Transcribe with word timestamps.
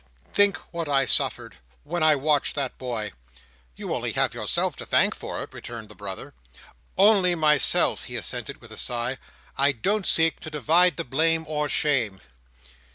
Think 0.33 0.57
what 0.73 0.89
I 0.89 1.05
suffered, 1.05 1.57
when 1.83 2.01
I 2.01 2.15
watched 2.15 2.55
that 2.55 2.79
boy." 2.79 3.11
"You 3.75 3.89
have 3.89 3.95
only 3.97 4.11
yourself 4.15 4.75
to 4.77 4.85
thank 4.87 5.13
for 5.13 5.43
it," 5.43 5.53
returned 5.53 5.89
the 5.89 5.95
brother. 5.95 6.33
"Only 6.97 7.35
myself," 7.35 8.05
he 8.05 8.15
assented 8.15 8.61
with 8.61 8.71
a 8.71 8.77
sigh. 8.77 9.19
"I 9.59 9.73
don't 9.73 10.07
seek 10.07 10.39
to 10.39 10.49
divide 10.49 10.95
the 10.95 11.03
blame 11.03 11.45
or 11.47 11.69
shame." 11.69 12.19